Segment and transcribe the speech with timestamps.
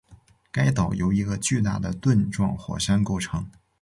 [0.51, 3.51] 该岛由一个巨大的盾状火山构成